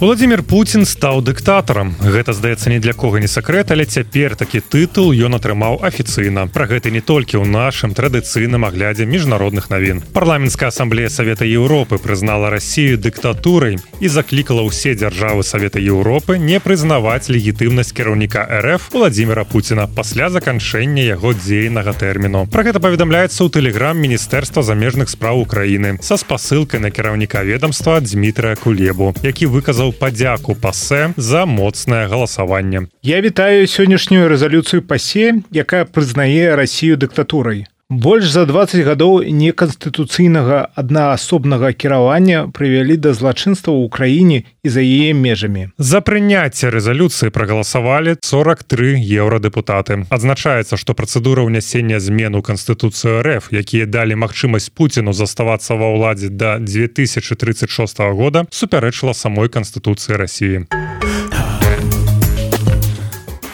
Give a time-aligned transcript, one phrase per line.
[0.00, 1.90] Владимир Путін стаў дыктатарам.
[1.98, 6.46] Гэта здаецца ні для кого не сакрэт, але цяпер такі тытул ён атрымаў афіцыйна.
[6.46, 9.98] Пра гэта не толькі ў нашым традыцыйным аглядзе міжнародных навін.
[10.14, 17.26] Парламенская асамблея Савета Еўропы прызнала Расію дыктатурай і заклікала ўсе дзяржавы Савета Еўропы не прызнаваць
[17.26, 22.46] легітымнасць кіраўніка РФ Владимира Пуціна пасля заканчэння яго дзейнага тэрміну.
[22.46, 28.54] Пра гэта паведамляецца ў тэлеграм міністэрства замежных спраў Украіны са спасылкай на кіраўніка ведомства Дмітрия
[28.54, 32.88] Кулебу, які выказаў выказаў падзяку пасе за моцнае галасаванне.
[33.02, 37.66] Я вітаю сённяшнюю рэзалюцыю пасе, якая прызнае рассію дыктатурай.
[37.90, 45.16] Больш за 20 гадоў неканстытуцыйнага аднаасобнага кіравання прывялі да злачынства ў краіне і за яе
[45.16, 45.72] межамі.
[45.80, 50.04] За прыняцце рэзалюцыі прагаласавалі 43 еўрадэпутаты.
[50.12, 56.28] Адзначаецца, што працэдура ўнясення змен у канстытуцыю РФ, якія далі магчымасць Пуціну заставацца ва ўладзе
[56.28, 57.72] да 2036
[58.12, 60.68] года супярэчыла самой канстытуцыі рассіі.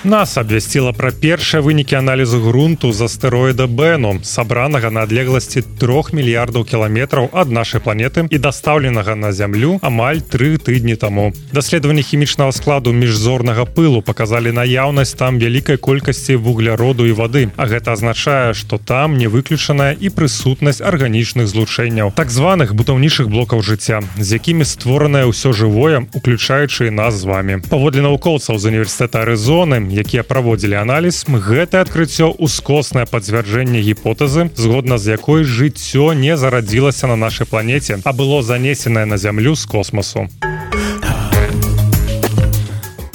[0.05, 6.67] Нас абвясціла пра першыя вынікі аналізу грунту з астэроіда Бэну, сабранага на адлегласці трох мільярдаў
[6.69, 11.33] кіламетраў ад нашай планеты і дастаўленага на зямлю амаль тры тыдні таму.
[11.57, 17.49] Даследаванні хімічнага складу міжзорнага пылу паказалі наяўнасць там вялікай колькасці вугляроду і вады.
[17.57, 23.65] А гэта азначае, што там не выключаная і прысутнасць арганічных злучэнняў, так званых бутаўнейшых блокаў
[23.65, 27.65] жыцця, з якімі створанае ўсё жывое, уключаючы нас з вами.
[27.73, 35.17] Паводле навукоўцаў з універсітэта Арызоны, якія праводзілі аналіз гэта адкрыццё ускоснае пацвярджэнне гіпотэзы згодна з
[35.17, 40.54] якой жыццё не зарадзілася на нашай планеце а было занесенае на зямлю з космосу у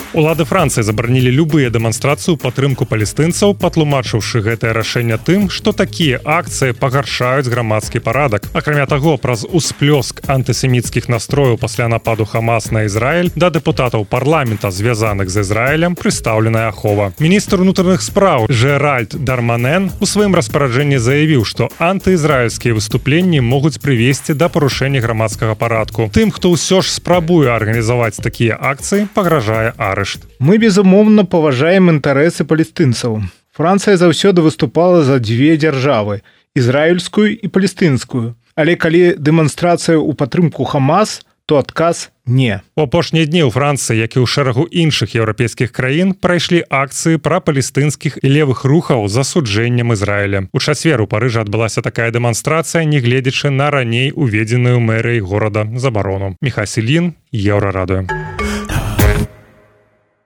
[0.09, 7.45] Улады Францыі забаранілі любыя дэманстрацыю падтрымку палестынцаў, патлумачыўшы гэтае рашэнне тым, што такія акцыі пагаршаюць
[7.45, 8.49] грамадскі парадак.
[8.57, 15.29] Акрамя таго, праз усплёск антысеміцкіх настрояў пасля нападу Хамас на Ізраіль да дэпутатаў парламента, звязаных
[15.29, 17.13] з Ізраілем прыстаўленая ахова.
[17.21, 24.49] Міністр унутраных спраў Жэральд Дарманен у сваім распараджэнні заявіў, што антыізраільскія выступленні могуць прывесці да
[24.49, 26.09] парушэння грамадскага парадку.
[26.09, 30.23] Тым, хто ўсё ж спрабуе арганізаваць такія акцыі, пагражае ар арышт.
[30.39, 33.27] Мы безумоўна паважаем інтарэсы палестынцаў.
[33.51, 36.23] Францыя заўсёды выступала за дзве дзяржавы
[36.55, 38.35] ізраільскую і палестынскую.
[38.55, 42.61] Але калі дэманстрацыя ў падтрымку Хамас, то адказ не.
[42.75, 47.39] У апошнія дні ў Францыі, як і ў шэрагу іншых еўрапейскіх краін прайшлі акцыі пра
[47.41, 50.45] палестынскіх і левых рухаў з асуджэннем Ізраіля.
[50.53, 56.35] У часвер у Парыжа адбылася такая дэманстрацыя, нягледзячы на раней уведзеную мэрыяй горада забарону.
[56.41, 58.05] Мехасілін еўра радуе.